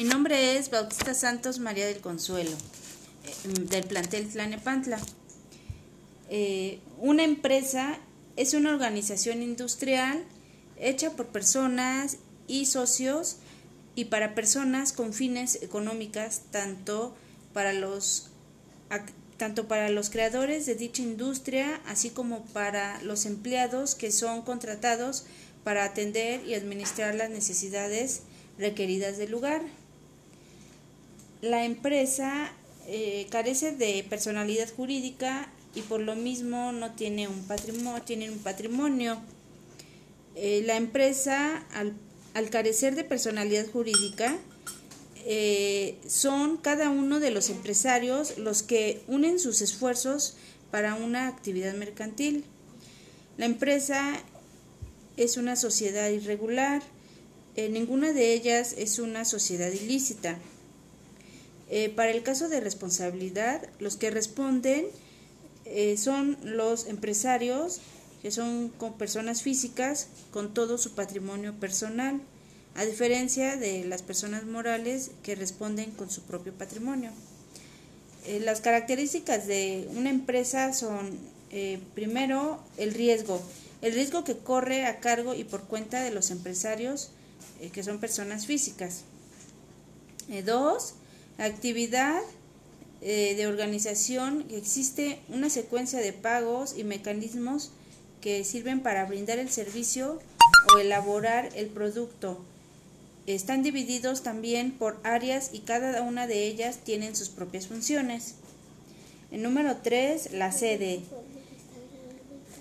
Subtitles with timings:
[0.00, 2.56] Mi nombre es Bautista Santos María del Consuelo,
[3.26, 4.98] eh, del plantel Tlanepantla.
[6.30, 7.98] Eh, una empresa
[8.34, 10.24] es una organización industrial
[10.78, 12.16] hecha por personas
[12.48, 13.40] y socios
[13.94, 17.14] y para personas con fines económicas tanto
[17.52, 18.30] para los
[19.36, 25.26] tanto para los creadores de dicha industria así como para los empleados que son contratados
[25.62, 28.22] para atender y administrar las necesidades
[28.56, 29.60] requeridas del lugar.
[31.42, 32.52] La empresa
[32.86, 38.02] eh, carece de personalidad jurídica y por lo mismo no tiene un patrimonio.
[38.02, 39.18] Tiene un patrimonio.
[40.34, 44.36] Eh, la empresa, al, carecer de personalidad jurídica,
[45.24, 50.36] eh, son cada uno de los empresarios los que unen sus esfuerzos
[50.70, 52.44] para una actividad mercantil.
[53.38, 54.12] La empresa
[55.16, 56.82] es una sociedad irregular,
[57.56, 60.38] ninguna de ellas es una sociedad ilícita.
[61.70, 64.86] Eh, para el caso de responsabilidad, los que responden
[65.64, 67.80] eh, son los empresarios,
[68.22, 72.20] que son personas físicas con todo su patrimonio personal,
[72.74, 77.10] a diferencia de las personas morales que responden con su propio patrimonio.
[78.42, 81.18] las características de una empresa son,
[81.94, 83.40] primero, el riesgo
[83.82, 87.10] el riesgo que corre a cargo y por cuenta de los empresarios
[87.60, 89.02] eh, que son personas físicas.
[90.28, 90.94] Eh, dos,
[91.40, 92.20] actividad
[93.00, 94.44] eh, de organización.
[94.50, 97.72] Existe una secuencia de pagos y mecanismos
[98.20, 100.20] que sirven para brindar el servicio
[100.74, 102.38] o elaborar el producto.
[103.26, 108.34] Están divididos también por áreas y cada una de ellas tienen sus propias funciones.
[109.30, 111.00] El número 3, la sede.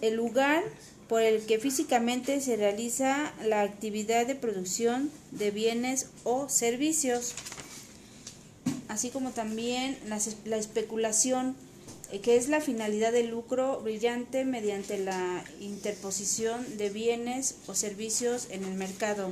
[0.02, 0.64] El lugar
[1.10, 7.34] por el que físicamente se realiza la actividad de producción de bienes o servicios,
[9.00, 11.56] así como también la, especulación,
[12.12, 18.50] eh, que es la finalidad de lucro brillante mediante la interposición de bienes o servicios
[18.52, 19.32] en el mercado.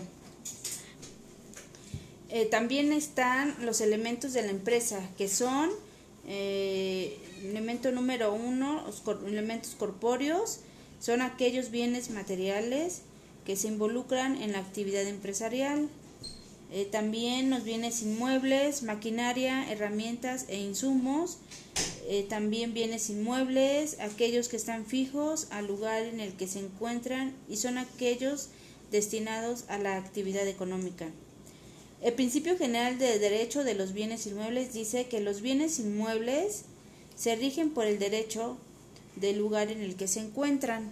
[2.30, 5.70] Eh, también están los elementos de la empresa, que son
[6.30, 10.62] eh, elemento número uno, los elementos corpóreos,
[11.02, 13.02] son aquellos bienes materiales
[13.46, 15.90] que se involucran en la actividad empresarial.
[16.72, 21.38] Eh, también los bienes inmuebles, maquinaria, herramientas e insumos.
[22.10, 27.34] Eh, también bienes inmuebles, aquellos que están fijos al lugar en el que se encuentran
[27.50, 28.50] y son aquellos
[28.92, 31.08] destinados a la actividad económica.
[32.02, 36.64] El principio general de derecho de los bienes inmuebles dice que los bienes inmuebles
[37.16, 38.58] se rigen por el derecho
[39.16, 40.92] del lugar en el que se encuentran.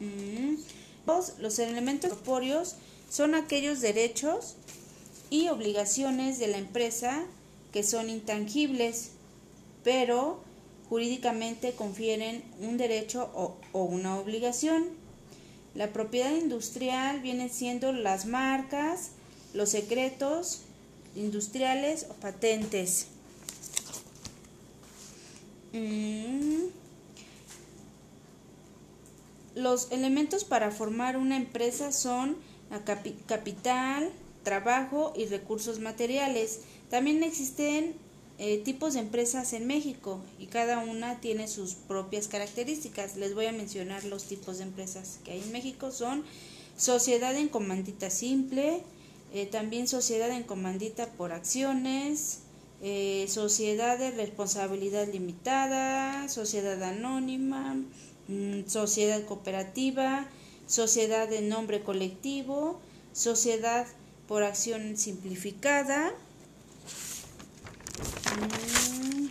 [0.00, 0.56] Mm.
[1.38, 2.76] Los elementos corpóreos
[3.10, 4.56] son aquellos derechos
[5.28, 7.24] y obligaciones de la empresa
[7.72, 9.10] que son intangibles,
[9.82, 10.40] pero
[10.88, 14.84] jurídicamente confieren un derecho o, una obligación.
[15.74, 19.10] La propiedad industrial viene siendo las marcas,
[19.52, 20.62] los secretos
[21.16, 23.08] industriales o patentes.
[25.72, 26.83] Mm.
[29.54, 32.36] Los elementos para formar una empresa son
[33.26, 34.10] capital,
[34.42, 36.60] trabajo y recursos materiales.
[36.90, 37.94] También existen
[38.38, 43.16] eh, tipos de empresas en México y cada una tiene sus propias características.
[43.16, 45.92] Les voy a mencionar los tipos de empresas que hay en México.
[45.92, 46.24] Son
[46.76, 48.82] sociedad en comandita simple,
[49.32, 52.40] eh, también sociedad en comandita por acciones,
[52.82, 57.76] eh, sociedad de responsabilidad limitada, sociedad anónima,
[58.66, 60.26] sociedad cooperativa,
[60.66, 62.80] sociedad de nombre colectivo,
[63.12, 63.86] sociedad
[64.26, 66.12] por acción simplificada.
[68.36, 69.26] Mm,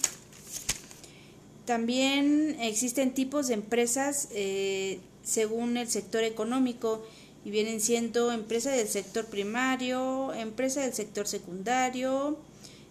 [1.65, 7.03] también existen tipos de empresas eh, según el sector económico
[7.45, 12.37] y vienen siendo empresa del sector primario, empresa del sector secundario,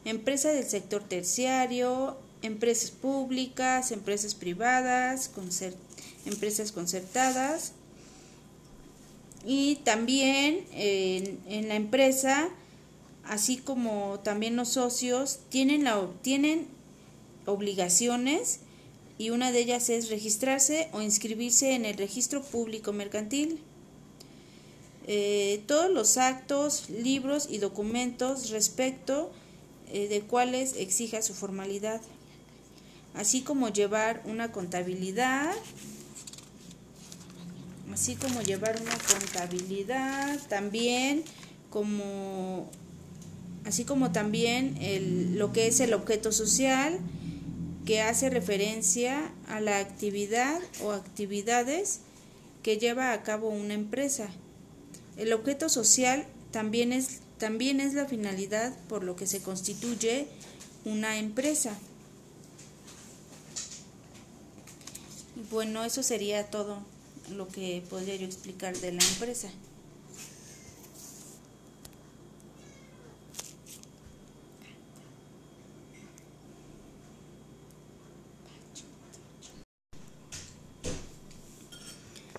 [0.05, 5.29] empresas del sector terciario, empresas públicas, empresas privadas,
[6.27, 7.73] empresas concertadas.
[9.45, 12.49] Y también en, la empresa,
[13.25, 16.69] así como también los socios, tienen, la, tienen
[17.47, 18.61] obligaciones
[19.19, 23.61] y una de ellas es registrarse o inscribirse en el registro público mercantil.
[25.07, 29.33] Eh, todos los actos, libros y documentos respecto
[29.93, 32.01] eh, de cuales exija su formalidad,
[33.15, 35.53] así como llevar una contabilidad
[37.93, 41.25] así como llevar una contabilidad, también
[41.71, 42.71] como
[43.65, 46.99] así como también el, lo que es el objeto social
[47.85, 52.01] que hace referencia a la actividad o actividades
[52.63, 54.29] que lleva a cabo una empresa.
[55.17, 60.27] El objeto social también es, también es la finalidad por lo que se constituye
[60.85, 61.77] una empresa.
[65.51, 66.92] Bueno, eso sería todo
[67.31, 69.49] lo que podría yo explicar de la empresa.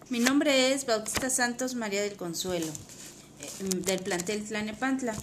[0.09, 5.15] Mi nombre es Bautista Santos María del Consuelo, eh, del plantel Tlanepantla.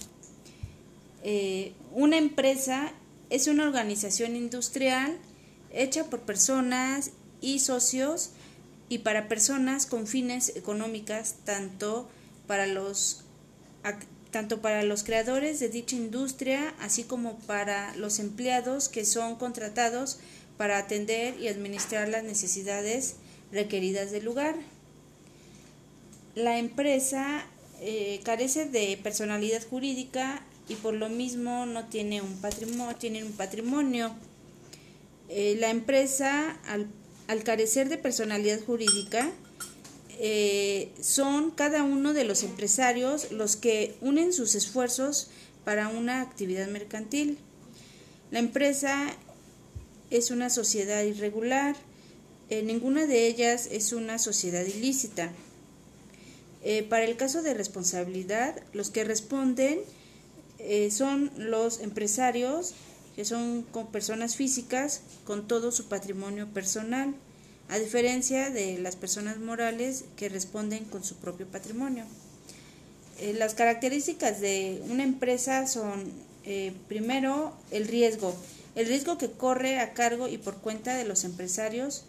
[1.23, 2.91] Eh, una empresa
[3.29, 5.17] es una organización industrial
[5.71, 8.31] hecha por personas y socios
[8.91, 12.09] y para personas con fines económicas tanto
[12.45, 13.23] para los
[14.31, 20.19] tanto para los creadores de dicha industria así como para los empleados que son contratados
[20.57, 23.15] para atender y administrar las necesidades
[23.53, 24.55] requeridas del lugar.
[26.35, 27.45] La empresa
[27.79, 33.31] eh, carece de personalidad jurídica y por lo mismo no tiene un patrimonio, tiene un
[33.31, 34.13] patrimonio.
[35.29, 36.87] Eh, la empresa al
[37.31, 39.31] al carecer de personalidad jurídica,
[40.19, 45.29] eh, son cada uno de los empresarios los que unen sus esfuerzos
[45.63, 47.37] para una actividad mercantil.
[48.31, 49.15] La empresa
[50.09, 51.77] es una sociedad irregular,
[52.49, 55.31] eh, ninguna de ellas es una sociedad ilícita.
[56.65, 59.79] Eh, para el caso de responsabilidad, los que responden
[60.91, 62.75] son los empresarios
[63.15, 67.13] que son con personas físicas con todo su patrimonio personal,
[67.69, 72.05] a diferencia de las personas morales que responden con su propio patrimonio.
[73.19, 76.11] Eh, las características de una empresa son,
[76.43, 78.35] eh, primero, el riesgo,
[78.75, 82.03] el riesgo que corre a cargo y por cuenta de los empresarios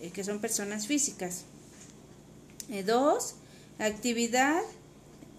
[0.00, 1.44] eh, que son personas físicas.
[2.86, 3.34] dos,
[3.78, 4.60] actividad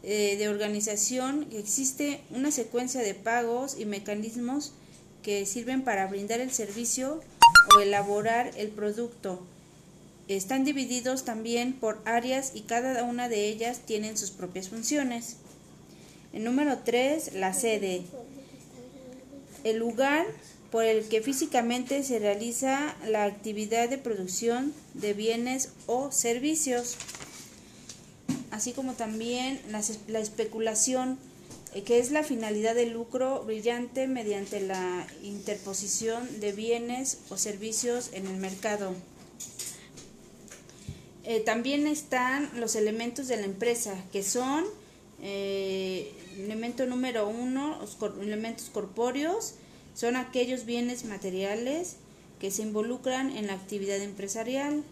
[0.02, 4.72] de organización, existe una secuencia de pagos y mecanismos
[5.24, 7.22] que sirven para brindar el servicio
[7.76, 9.46] o elaborar el producto.
[10.28, 15.38] Están divididos también por áreas y cada una de ellas tienen sus propias funciones.
[16.34, 18.04] El número 3, la sede.
[19.64, 20.28] El lugar
[20.72, 26.96] por el que físicamente se realiza la actividad de producción de bienes o servicios,
[28.52, 29.60] así como también
[30.08, 31.18] la especulación
[31.86, 38.28] que es la finalidad del lucro brillante mediante la interposición de bienes o servicios en
[38.28, 38.94] el mercado.
[41.24, 44.66] Eh, también están los elementos de la empresa, que son
[45.22, 49.54] eh, elemento número uno, los elementos corpóreos,
[49.94, 51.98] son aquellos bienes materiales
[52.40, 54.84] que se involucran en la actividad empresarial.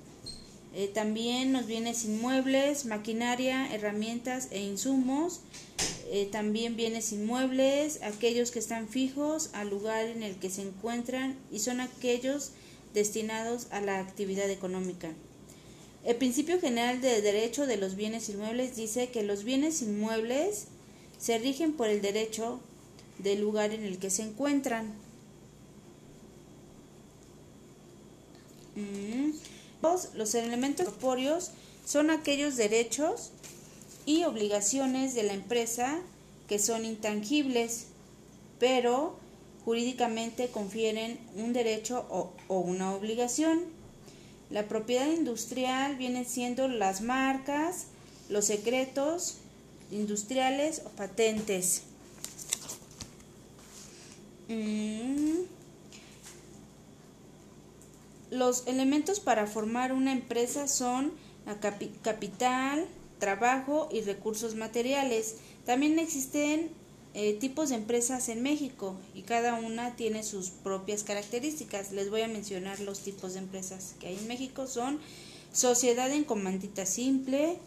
[0.77, 5.39] Eh, también los bienes inmuebles, maquinaria, herramientas e insumos.
[6.11, 11.35] Eh, también bienes inmuebles, aquellos que están fijos al lugar en el que se encuentran
[11.51, 12.51] y son aquellos
[12.93, 15.09] destinados a la actividad económica.
[16.05, 20.67] El principio general de derecho de los bienes inmuebles dice que los bienes inmuebles
[21.17, 22.59] se rigen por el derecho
[23.17, 24.93] del lugar en el que se encuentran.
[28.75, 29.56] Mm.
[29.81, 31.51] Los elementos corpóreos
[31.85, 33.31] son aquellos derechos
[34.05, 35.99] y obligaciones de la empresa
[36.47, 37.87] que son intangibles,
[38.59, 39.15] pero
[39.65, 43.65] jurídicamente confieren un derecho o, una obligación.
[44.49, 47.87] La propiedad industrial viene siendo las marcas,
[48.29, 49.35] los secretos
[49.91, 51.83] industriales o patentes.
[54.47, 55.56] Mm.
[58.29, 61.13] Los elementos para formar una empresa son
[62.03, 62.85] capital,
[63.19, 65.35] trabajo y recursos materiales.
[65.65, 66.69] También existen
[67.13, 71.91] eh, tipos de empresas en México y cada una tiene sus propias características.
[71.91, 74.67] Les voy a mencionar los tipos de empresas que hay en México.
[74.67, 74.99] Son
[75.51, 77.57] sociedad en comandita simple,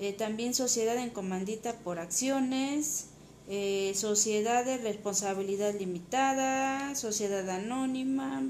[0.00, 3.06] eh, también sociedad en comandita por acciones,
[3.48, 8.42] eh, sociedad de responsabilidad limitada, sociedad anónima,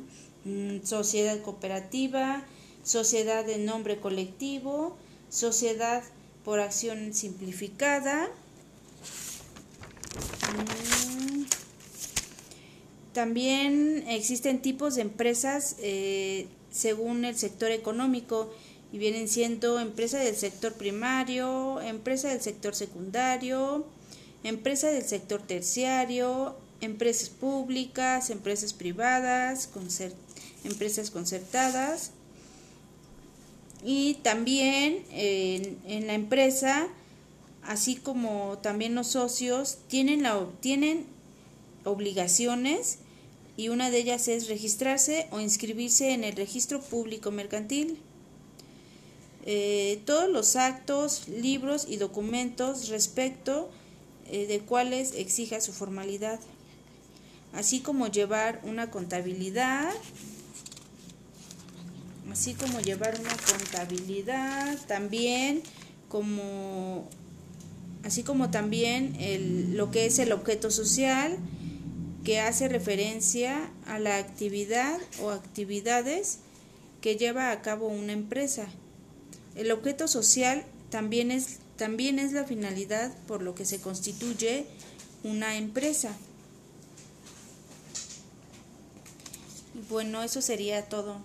[0.84, 2.44] sociedad cooperativa,
[2.82, 4.96] sociedad de nombre colectivo,
[5.28, 6.02] sociedad
[6.44, 8.28] por acción simplificada.
[10.54, 11.44] Mm,
[13.12, 18.50] también existen tipos de empresas eh, según el sector económico
[18.92, 23.84] y vienen siendo empresa del sector primario, empresa del sector secundario,
[24.44, 29.66] empresa del sector terciario, empresas públicas, empresas privadas,
[30.64, 32.12] empresas concertadas
[33.84, 36.88] y también en, la empresa,
[37.62, 41.06] así como también los socios, tienen, la, tienen
[41.84, 42.98] obligaciones
[43.56, 47.98] y una de ellas es registrarse o inscribirse en el registro público mercantil.
[49.46, 53.70] Eh, todos los actos, libros y documentos respecto
[54.30, 56.38] eh, de cuales exija su formalidad,
[57.54, 59.94] así como llevar una contabilidad,
[62.38, 65.60] así como llevar una contabilidad, también
[66.08, 67.08] como
[68.04, 71.36] así como también el, lo que es el objeto social
[72.22, 76.38] que hace referencia a la actividad o actividades
[77.00, 78.68] que lleva a cabo una empresa.
[79.56, 84.64] El objeto social también es, también es la finalidad por lo que se constituye
[85.24, 86.16] una empresa.
[89.90, 91.16] Bueno, eso sería todo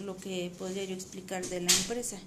[0.00, 2.18] lo que podría yo explicar de la empresa.